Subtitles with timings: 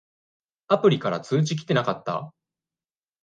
[0.67, 2.33] アプリから通知きてなかった？